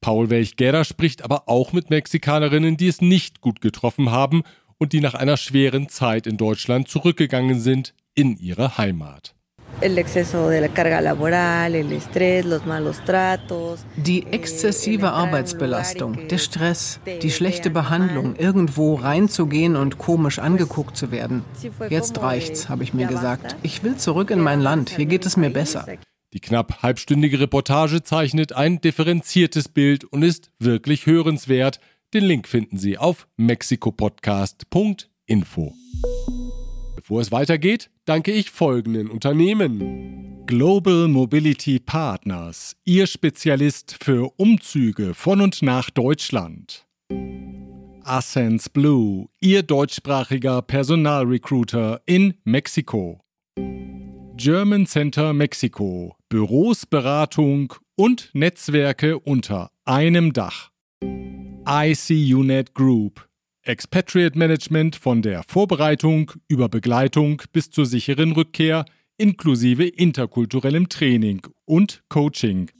Paul 0.00 0.30
Welch-Guerra 0.30 0.84
spricht 0.84 1.22
aber 1.22 1.42
auch 1.46 1.72
mit 1.72 1.90
Mexikanerinnen, 1.90 2.76
die 2.76 2.88
es 2.88 3.02
nicht 3.02 3.40
gut 3.42 3.60
getroffen 3.60 4.10
haben 4.10 4.42
und 4.78 4.92
die 4.94 5.00
nach 5.00 5.14
einer 5.14 5.36
schweren 5.36 5.88
Zeit 5.88 6.26
in 6.26 6.38
Deutschland 6.38 6.88
zurückgegangen 6.88 7.60
sind 7.60 7.92
in 8.14 8.38
ihre 8.38 8.78
Heimat. 8.78 9.34
Die 13.96 14.26
exzessive 14.26 15.12
Arbeitsbelastung, 15.12 16.28
der 16.28 16.38
Stress, 16.38 17.00
die 17.22 17.30
schlechte 17.30 17.70
Behandlung, 17.70 18.36
irgendwo 18.36 18.94
reinzugehen 18.94 19.76
und 19.76 19.98
komisch 19.98 20.38
angeguckt 20.38 20.96
zu 20.96 21.10
werden. 21.10 21.44
Jetzt 21.88 22.20
reicht's, 22.20 22.68
habe 22.68 22.82
ich 22.82 22.94
mir 22.94 23.06
gesagt. 23.06 23.56
Ich 23.62 23.82
will 23.82 23.96
zurück 23.96 24.30
in 24.30 24.40
mein 24.40 24.60
Land, 24.60 24.90
hier 24.90 25.06
geht 25.06 25.24
es 25.24 25.36
mir 25.36 25.50
besser. 25.50 25.86
Die 26.32 26.40
knapp 26.40 26.82
halbstündige 26.82 27.40
Reportage 27.40 28.04
zeichnet 28.04 28.52
ein 28.52 28.80
differenziertes 28.80 29.68
Bild 29.68 30.04
und 30.04 30.22
ist 30.22 30.52
wirklich 30.60 31.06
hörenswert. 31.06 31.80
Den 32.14 32.24
Link 32.24 32.46
finden 32.46 32.78
Sie 32.78 32.98
auf 32.98 33.26
mexikopodcast.info. 33.36 35.74
Bevor 37.10 37.22
es 37.22 37.32
weitergeht, 37.32 37.90
danke 38.04 38.30
ich 38.30 38.50
folgenden 38.52 39.10
Unternehmen. 39.10 40.46
Global 40.46 41.08
Mobility 41.08 41.80
Partners, 41.80 42.76
Ihr 42.84 43.08
Spezialist 43.08 43.96
für 44.00 44.30
Umzüge 44.36 45.12
von 45.14 45.40
und 45.40 45.60
nach 45.60 45.90
Deutschland. 45.90 46.86
Ascens 48.04 48.68
Blue, 48.68 49.26
Ihr 49.40 49.64
deutschsprachiger 49.64 50.62
Personalrecruiter 50.62 52.00
in 52.06 52.34
Mexiko. 52.44 53.18
German 54.36 54.86
Center 54.86 55.32
Mexiko, 55.32 56.14
Büros, 56.28 56.86
Beratung 56.86 57.74
und 57.96 58.30
Netzwerke 58.34 59.18
unter 59.18 59.72
einem 59.84 60.32
Dach. 60.32 60.70
ICUNET 61.66 62.72
Group, 62.72 63.28
Expatriate 63.62 64.38
Management 64.38 64.96
von 64.96 65.20
der 65.20 65.42
Vorbereitung 65.46 66.32
über 66.48 66.68
Begleitung 66.68 67.42
bis 67.52 67.70
zur 67.70 67.84
sicheren 67.84 68.32
Rückkehr 68.32 68.86
inklusive 69.18 69.86
interkulturellem 69.86 70.88
Training 70.88 71.42
und 71.66 72.02
Coaching. 72.08 72.70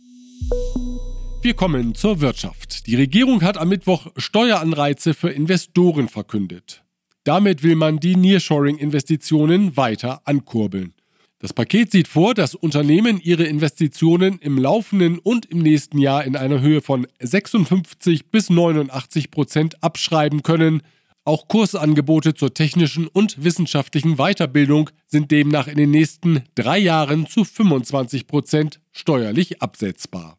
Wir 1.43 1.55
kommen 1.55 1.95
zur 1.95 2.21
Wirtschaft. 2.21 2.87
Die 2.87 2.97
Regierung 2.97 3.43
hat 3.43 3.59
am 3.59 3.69
Mittwoch 3.69 4.07
Steueranreize 4.17 5.13
für 5.13 5.29
Investoren 5.31 6.09
verkündet. 6.09 6.83
Damit 7.25 7.63
will 7.63 7.77
man 7.77 7.99
die 7.99 8.17
Nearshoring-Investitionen 8.17 9.77
weiter 9.77 10.23
ankurbeln. 10.25 10.95
Das 11.41 11.55
Paket 11.55 11.91
sieht 11.91 12.07
vor, 12.07 12.35
dass 12.35 12.55
Unternehmen 12.55 13.19
ihre 13.19 13.45
Investitionen 13.45 14.39
im 14.41 14.59
laufenden 14.59 15.19
und 15.19 15.47
im 15.47 15.61
nächsten 15.61 15.97
Jahr 15.97 16.23
in 16.25 16.37
einer 16.37 16.61
Höhe 16.61 16.83
von 16.83 17.07
56 17.19 18.27
bis 18.31 18.51
89 18.51 19.31
Prozent 19.31 19.83
abschreiben 19.83 20.43
können. 20.43 20.83
Auch 21.25 21.49
Kursangebote 21.49 22.35
zur 22.35 22.53
technischen 22.53 23.07
und 23.07 23.43
wissenschaftlichen 23.43 24.17
Weiterbildung 24.17 24.91
sind 25.07 25.31
demnach 25.31 25.67
in 25.67 25.79
den 25.79 25.91
nächsten 25.91 26.45
drei 26.55 26.79
Jahren 26.79 27.27
zu 27.27 27.45
25 27.45 28.27
Prozent 28.27 28.81
steuerlich 28.93 29.63
absetzbar. 29.63 30.37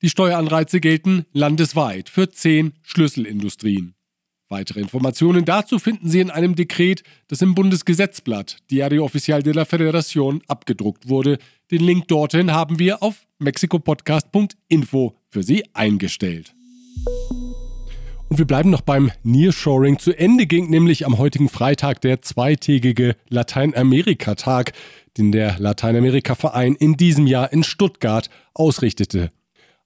Die 0.00 0.08
Steueranreize 0.08 0.80
gelten 0.80 1.26
landesweit 1.32 2.08
für 2.08 2.30
zehn 2.30 2.72
Schlüsselindustrien. 2.82 3.94
Weitere 4.48 4.80
Informationen 4.80 5.44
dazu 5.44 5.78
finden 5.78 6.08
Sie 6.08 6.20
in 6.20 6.30
einem 6.30 6.54
Dekret, 6.54 7.02
das 7.28 7.40
im 7.40 7.54
Bundesgesetzblatt 7.54 8.58
Diario 8.70 9.04
Oficial 9.04 9.42
de 9.42 9.54
la 9.54 9.64
Federación 9.64 10.42
abgedruckt 10.46 11.08
wurde. 11.08 11.38
Den 11.70 11.82
Link 11.82 12.08
dorthin 12.08 12.52
haben 12.52 12.78
wir 12.78 13.02
auf 13.02 13.26
mexikopodcast.info 13.38 15.16
für 15.30 15.42
Sie 15.42 15.64
eingestellt. 15.72 16.54
Und 18.28 18.38
wir 18.38 18.46
bleiben 18.46 18.70
noch 18.70 18.80
beim 18.80 19.12
Nearshoring. 19.22 19.98
Zu 19.98 20.12
Ende 20.12 20.46
ging 20.46 20.68
nämlich 20.68 21.06
am 21.06 21.18
heutigen 21.18 21.48
Freitag 21.48 22.00
der 22.00 22.20
zweitägige 22.20 23.16
Lateinamerika-Tag, 23.28 24.72
den 25.16 25.32
der 25.32 25.58
Lateinamerika-Verein 25.58 26.74
in 26.74 26.96
diesem 26.96 27.26
Jahr 27.26 27.52
in 27.52 27.62
Stuttgart 27.62 28.30
ausrichtete. 28.52 29.30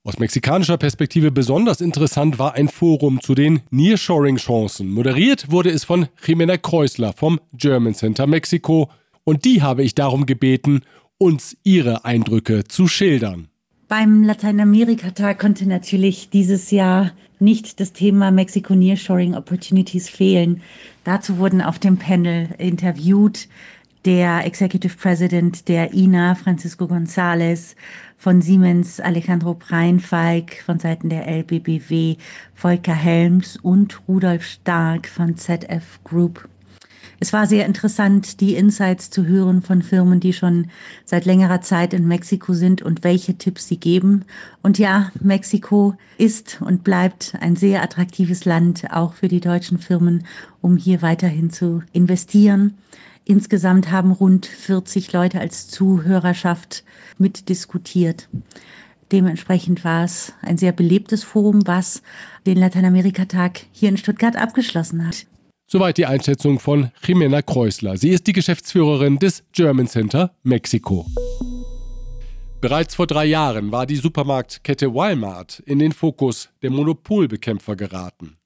Aus 0.09 0.19
mexikanischer 0.19 0.79
Perspektive 0.79 1.31
besonders 1.31 1.83
interessant 1.83 2.39
war 2.39 2.55
ein 2.55 2.69
Forum 2.69 3.21
zu 3.21 3.35
den 3.35 3.61
Nearshoring-Chancen. 3.69 4.91
Moderiert 4.91 5.51
wurde 5.51 5.69
es 5.69 5.85
von 5.85 6.07
Jimena 6.25 6.57
Kreusler 6.57 7.13
vom 7.13 7.39
German 7.53 7.93
Center 7.93 8.27
Mexiko 8.27 8.89
und 9.25 9.45
die 9.45 9.61
habe 9.61 9.83
ich 9.83 9.95
darum 9.95 10.25
gebeten, 10.25 10.81
uns 11.19 11.59
ihre 11.63 12.07
Eindrücke 12.07 12.65
zu 12.65 12.89
schildern. 12.89 13.49
Beim 13.87 14.23
Lateinamerika-Tag 14.23 15.39
konnte 15.39 15.69
natürlich 15.69 16.31
dieses 16.31 16.71
Jahr 16.71 17.13
nicht 17.39 17.79
das 17.79 17.93
Thema 17.93 18.31
Mexiko 18.31 18.75
Nearshoring 18.75 19.35
Opportunities 19.35 20.09
fehlen. 20.09 20.63
Dazu 21.05 21.37
wurden 21.37 21.61
auf 21.61 21.79
dem 21.79 21.99
Panel 21.99 22.49
interviewt 22.57 23.47
der 24.07 24.47
Executive 24.47 24.97
President 24.97 25.69
der 25.69 25.93
INA, 25.93 26.35
Francisco 26.35 26.87
González, 26.87 27.75
von 28.19 28.43
Siemens 28.43 28.99
Alejandro 28.99 29.55
Breinfeig, 29.55 30.63
von 30.67 30.81
Seiten 30.81 31.09
der 31.09 31.27
LBBW 31.27 32.17
Volker 32.53 32.95
Helms 32.95 33.57
und 33.57 34.01
Rudolf 34.09 34.45
Stark 34.45 35.07
von 35.07 35.37
ZF 35.37 36.01
Group. 36.03 36.49
Es 37.21 37.33
war 37.33 37.47
sehr 37.47 37.67
interessant, 37.67 38.41
die 38.41 38.55
Insights 38.55 39.11
zu 39.11 39.27
hören 39.27 39.63
von 39.63 39.83
Firmen, 39.83 40.21
die 40.21 40.33
schon 40.33 40.69
seit 41.05 41.25
längerer 41.25 41.61
Zeit 41.61 41.93
in 41.93 42.07
Mexiko 42.07 42.55
sind 42.55 42.83
und 42.83 43.03
welche 43.03 43.37
Tipps 43.37 43.67
sie 43.67 43.79
geben. 43.79 44.25
Und 44.63 44.79
ja, 44.79 45.11
Mexiko 45.21 45.95
ist 46.17 46.61
und 46.61 46.85
bleibt 46.85 47.35
ein 47.41 47.57
sehr 47.57 47.83
attraktives 47.83 48.45
Land, 48.45 48.93
auch 48.93 49.15
für 49.15 49.27
die 49.27 49.41
deutschen 49.41 49.79
Firmen, 49.79 50.27
um 50.61 50.77
hier 50.77 51.03
weiterhin 51.03 51.51
zu 51.51 51.83
investieren. 51.93 52.75
Insgesamt 53.29 53.91
haben 53.91 54.11
rund 54.11 54.47
40 54.47 55.13
Leute 55.13 55.39
als 55.39 55.69
Zuhörerschaft 55.69 56.83
mitdiskutiert. 57.19 58.27
Dementsprechend 59.13 59.85
war 59.85 60.03
es 60.05 60.33
ein 60.41 60.57
sehr 60.57 60.73
belebtes 60.73 61.25
Forum, 61.25 61.67
was 61.67 62.03
den 62.47 62.57
Lateinamerika-Tag 62.57 63.61
hier 63.71 63.91
in 63.91 63.99
Stuttgart 63.99 64.35
abgeschlossen 64.35 65.07
hat. 65.07 65.27
Soweit 65.67 65.99
die 65.99 66.07
Einschätzung 66.07 66.59
von 66.59 66.91
Jimena 67.05 67.43
Kreusler. 67.43 67.99
Sie 67.99 68.09
ist 68.09 68.27
die 68.27 68.33
Geschäftsführerin 68.33 69.19
des 69.19 69.45
German 69.53 69.89
Center 69.89 70.35
Mexiko. 70.43 71.05
Bereits 72.63 72.95
vor 72.95 73.07
drei 73.07 73.27
Jahren 73.27 73.71
war 73.73 73.85
die 73.85 73.97
Supermarktkette 73.97 74.95
Walmart 74.95 75.63
in 75.67 75.79
den 75.79 75.93
Fokus 75.93 76.49
der 76.63 76.71
Monopolbekämpfer 76.71 77.77
geraten. 77.77 78.39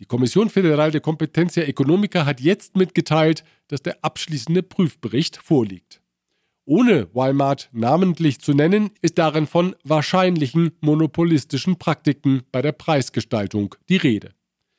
Die 0.00 0.06
Kommission 0.06 0.48
Federal 0.48 0.90
de 0.90 1.02
Competencia 1.02 1.62
Economica 1.62 2.24
hat 2.24 2.40
jetzt 2.40 2.74
mitgeteilt, 2.74 3.44
dass 3.68 3.82
der 3.82 3.98
abschließende 4.02 4.62
Prüfbericht 4.62 5.36
vorliegt. 5.36 6.00
Ohne 6.64 7.08
Walmart 7.14 7.68
namentlich 7.72 8.40
zu 8.40 8.54
nennen, 8.54 8.90
ist 9.02 9.18
darin 9.18 9.46
von 9.46 9.76
wahrscheinlichen 9.84 10.72
monopolistischen 10.80 11.76
Praktiken 11.76 12.42
bei 12.50 12.62
der 12.62 12.72
Preisgestaltung 12.72 13.74
die 13.90 13.98
Rede. 13.98 14.32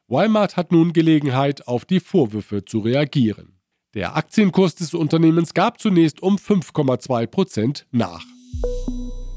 Walmart 0.07 0.57
hat 0.57 0.71
nun 0.71 0.91
Gelegenheit, 0.91 1.67
auf 1.67 1.85
die 1.85 1.99
Vorwürfe 1.99 2.65
zu 2.65 2.79
reagieren. 2.79 3.59
Der 3.93 4.15
Aktienkurs 4.15 4.73
des 4.73 4.95
Unternehmens 4.95 5.53
gab 5.53 5.79
zunächst 5.79 6.23
um 6.23 6.37
5,2 6.37 7.27
Prozent 7.27 7.85
nach. 7.91 8.25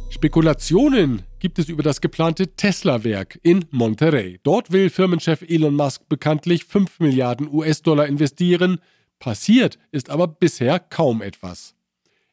Spekulationen 0.08 1.24
gibt 1.44 1.58
es 1.58 1.68
über 1.68 1.82
das 1.82 2.00
geplante 2.00 2.56
Tesla-Werk 2.56 3.38
in 3.42 3.66
Monterrey. 3.70 4.40
Dort 4.44 4.72
will 4.72 4.88
Firmenchef 4.88 5.42
Elon 5.42 5.74
Musk 5.74 6.08
bekanntlich 6.08 6.64
5 6.64 7.00
Milliarden 7.00 7.52
US-Dollar 7.52 8.06
investieren. 8.06 8.78
Passiert 9.18 9.78
ist 9.92 10.08
aber 10.08 10.26
bisher 10.26 10.78
kaum 10.78 11.20
etwas. 11.20 11.74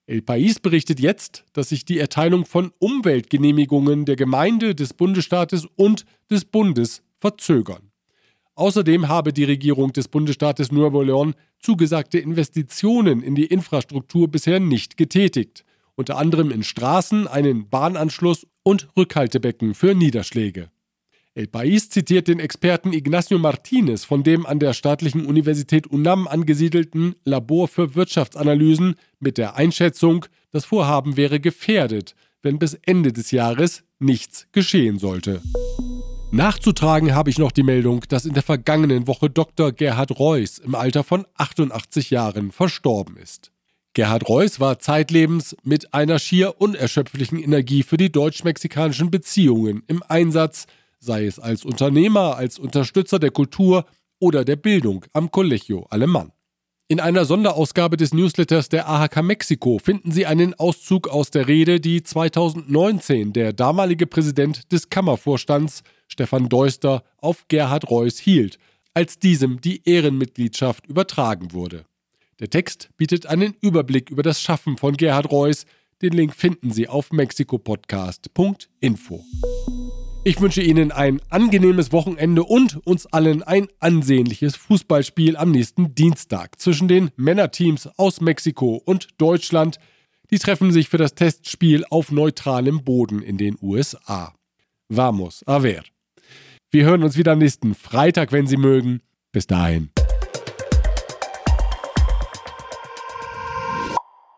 El 0.05 0.19
País 0.19 0.61
berichtet 0.61 1.01
jetzt, 1.01 1.43
dass 1.51 1.67
sich 1.67 1.83
die 1.83 1.99
Erteilung 1.99 2.45
von 2.45 2.71
Umweltgenehmigungen 2.79 4.05
der 4.05 4.15
Gemeinde, 4.15 4.75
des 4.75 4.93
Bundesstaates 4.93 5.67
und 5.75 6.05
des 6.29 6.45
Bundes 6.45 7.03
verzögern. 7.19 7.91
Außerdem 8.55 9.09
habe 9.09 9.33
die 9.33 9.43
Regierung 9.43 9.91
des 9.91 10.07
Bundesstaates 10.07 10.71
Nuevo 10.71 11.01
León 11.01 11.33
zugesagte 11.59 12.17
Investitionen 12.17 13.21
in 13.21 13.35
die 13.35 13.47
Infrastruktur 13.47 14.29
bisher 14.29 14.61
nicht 14.61 14.95
getätigt 14.95 15.65
unter 15.95 16.17
anderem 16.17 16.51
in 16.51 16.63
Straßen, 16.63 17.27
einen 17.27 17.69
Bahnanschluss 17.69 18.47
und 18.63 18.87
Rückhaltebecken 18.95 19.73
für 19.73 19.95
Niederschläge. 19.95 20.69
El 21.33 21.45
País 21.45 21.89
zitiert 21.89 22.27
den 22.27 22.39
Experten 22.39 22.91
Ignacio 22.91 23.39
Martinez 23.39 24.03
von 24.03 24.23
dem 24.23 24.45
an 24.45 24.59
der 24.59 24.73
staatlichen 24.73 25.25
Universität 25.25 25.87
UNAM 25.87 26.27
angesiedelten 26.27 27.15
Labor 27.23 27.69
für 27.69 27.95
Wirtschaftsanalysen 27.95 28.95
mit 29.19 29.37
der 29.37 29.55
Einschätzung, 29.55 30.25
das 30.51 30.65
Vorhaben 30.65 31.15
wäre 31.15 31.39
gefährdet, 31.39 32.15
wenn 32.41 32.59
bis 32.59 32.73
Ende 32.85 33.13
des 33.13 33.31
Jahres 33.31 33.83
nichts 33.99 34.47
geschehen 34.51 34.99
sollte. 34.99 35.41
Nachzutragen 36.33 37.13
habe 37.15 37.29
ich 37.29 37.37
noch 37.37 37.51
die 37.51 37.63
Meldung, 37.63 38.01
dass 38.09 38.25
in 38.25 38.33
der 38.33 38.43
vergangenen 38.43 39.07
Woche 39.07 39.29
Dr. 39.29 39.71
Gerhard 39.71 40.19
Reuss 40.19 40.59
im 40.59 40.75
Alter 40.75 41.03
von 41.03 41.25
88 41.35 42.09
Jahren 42.09 42.51
verstorben 42.51 43.15
ist. 43.17 43.51
Gerhard 43.93 44.29
Reuss 44.29 44.61
war 44.61 44.79
zeitlebens 44.79 45.53
mit 45.63 45.93
einer 45.93 46.17
schier 46.17 46.61
unerschöpflichen 46.61 47.37
Energie 47.37 47.83
für 47.83 47.97
die 47.97 48.09
deutsch-mexikanischen 48.09 49.11
Beziehungen 49.11 49.83
im 49.87 50.01
Einsatz, 50.07 50.65
sei 50.99 51.25
es 51.25 51.39
als 51.39 51.65
Unternehmer, 51.65 52.37
als 52.37 52.57
Unterstützer 52.57 53.19
der 53.19 53.31
Kultur 53.31 53.85
oder 54.17 54.45
der 54.45 54.55
Bildung 54.55 55.03
am 55.11 55.29
Colegio 55.29 55.87
Alemán. 55.89 56.31
In 56.87 57.01
einer 57.01 57.25
Sonderausgabe 57.25 57.97
des 57.97 58.13
Newsletters 58.13 58.69
der 58.69 58.87
AHK 58.87 59.23
Mexiko 59.23 59.77
finden 59.77 60.11
Sie 60.11 60.25
einen 60.25 60.53
Auszug 60.53 61.09
aus 61.09 61.29
der 61.29 61.49
Rede, 61.49 61.81
die 61.81 62.01
2019 62.01 63.33
der 63.33 63.51
damalige 63.51 64.07
Präsident 64.07 64.71
des 64.71 64.89
Kammervorstands 64.89 65.83
Stefan 66.07 66.47
Deuster 66.47 67.03
auf 67.17 67.45
Gerhard 67.49 67.89
Reuss 67.89 68.19
hielt, 68.19 68.57
als 68.93 69.19
diesem 69.19 69.59
die 69.59 69.81
Ehrenmitgliedschaft 69.83 70.87
übertragen 70.87 71.51
wurde. 71.51 71.85
Der 72.41 72.49
Text 72.49 72.89
bietet 72.97 73.27
einen 73.27 73.55
Überblick 73.61 74.09
über 74.09 74.23
das 74.23 74.41
Schaffen 74.41 74.77
von 74.77 74.97
Gerhard 74.97 75.31
Reuss. 75.31 75.67
Den 76.01 76.13
Link 76.13 76.33
finden 76.33 76.71
Sie 76.71 76.87
auf 76.87 77.11
mexikopodcast.info. 77.11 79.23
Ich 80.23 80.41
wünsche 80.41 80.63
Ihnen 80.63 80.91
ein 80.91 81.21
angenehmes 81.29 81.91
Wochenende 81.91 82.43
und 82.43 82.77
uns 82.87 83.05
allen 83.05 83.43
ein 83.43 83.67
ansehnliches 83.79 84.55
Fußballspiel 84.55 85.37
am 85.37 85.51
nächsten 85.51 85.93
Dienstag 85.93 86.59
zwischen 86.59 86.87
den 86.87 87.11
Männerteams 87.15 87.87
aus 87.97 88.21
Mexiko 88.21 88.81
und 88.83 89.09
Deutschland. 89.19 89.77
Die 90.31 90.39
treffen 90.39 90.71
sich 90.71 90.89
für 90.89 90.97
das 90.97 91.13
Testspiel 91.13 91.85
auf 91.91 92.11
neutralem 92.11 92.83
Boden 92.83 93.21
in 93.21 93.37
den 93.37 93.55
USA. 93.61 94.33
Vamos 94.89 95.43
a 95.45 95.59
ver. 95.59 95.83
Wir 96.71 96.85
hören 96.85 97.03
uns 97.03 97.17
wieder 97.17 97.33
am 97.33 97.39
nächsten 97.39 97.75
Freitag, 97.75 98.31
wenn 98.31 98.47
Sie 98.47 98.57
mögen. 98.57 99.01
Bis 99.31 99.45
dahin. 99.45 99.90